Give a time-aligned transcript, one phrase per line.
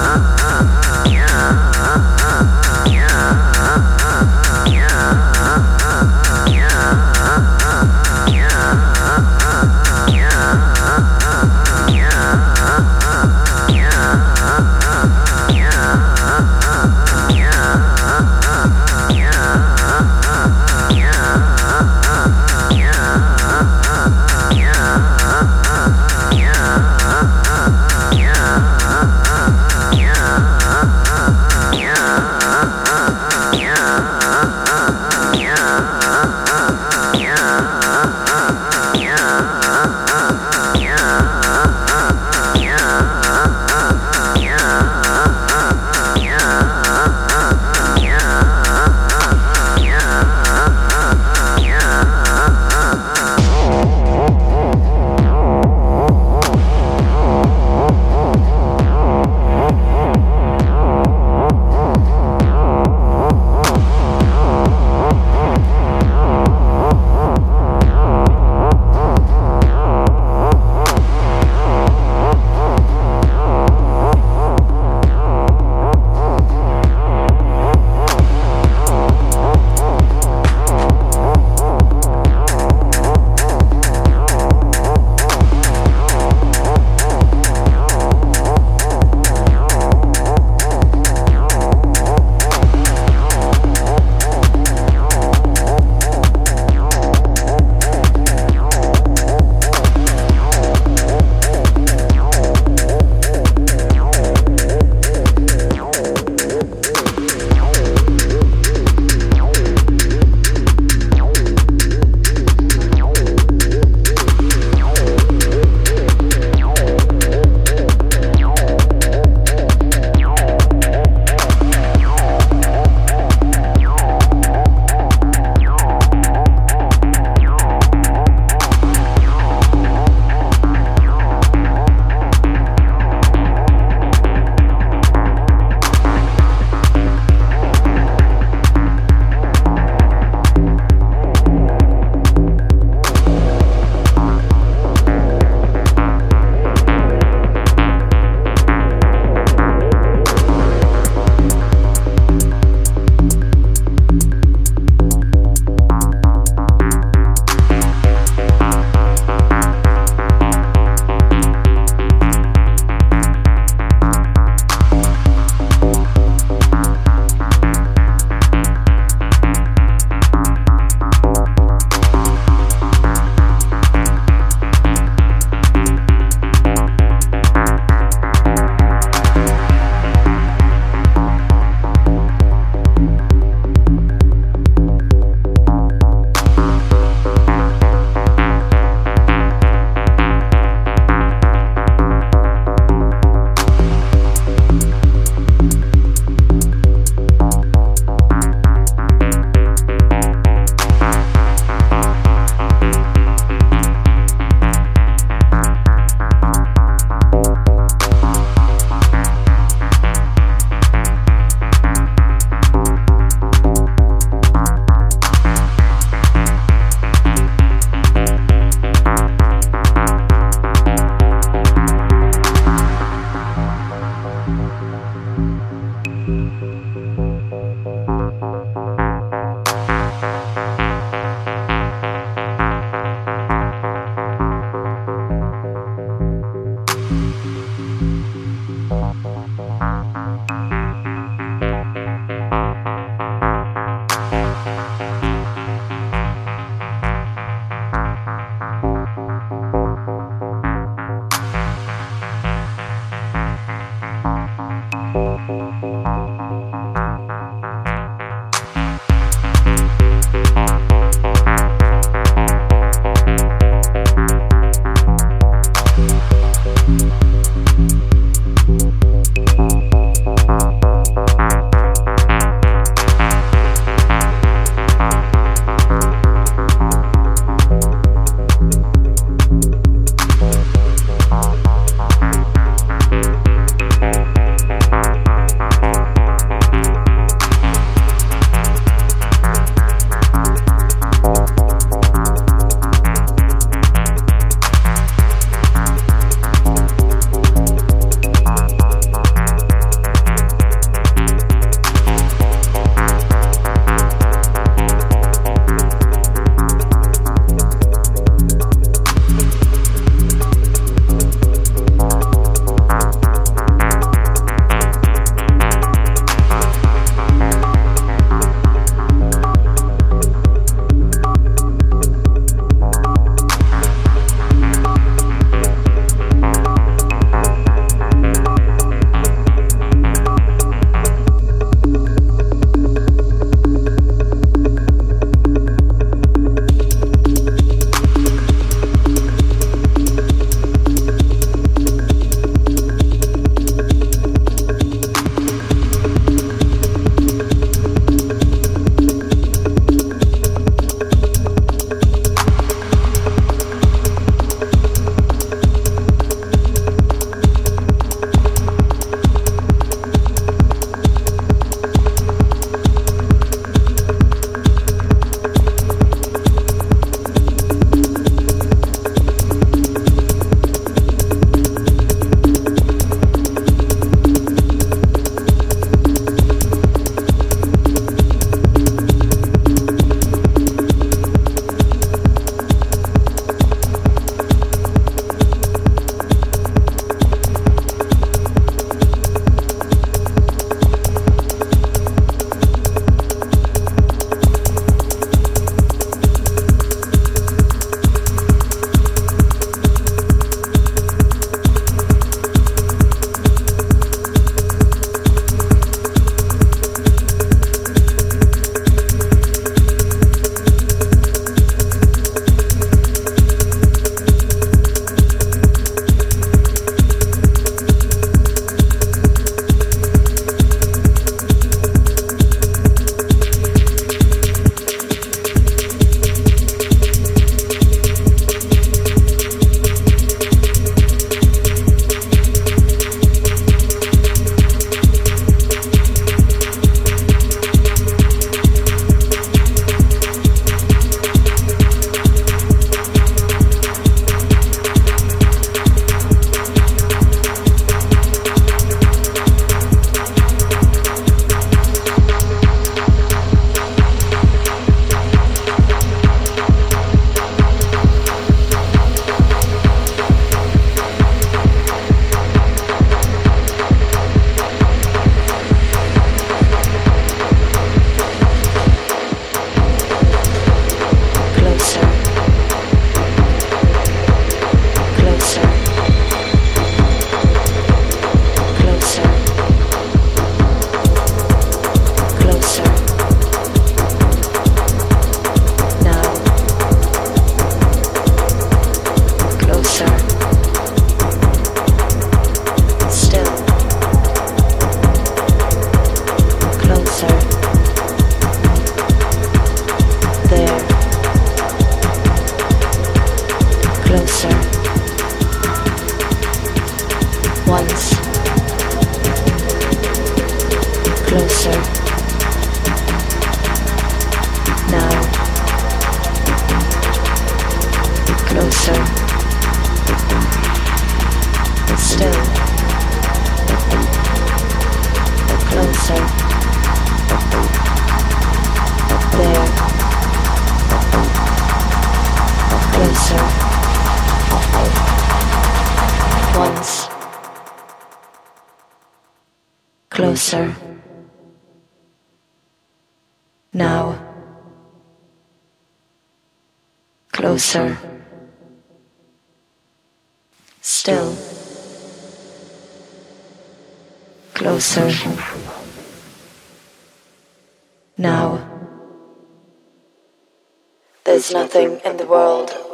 [0.00, 0.37] Uh-huh.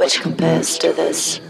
[0.05, 1.41] Which compares to this.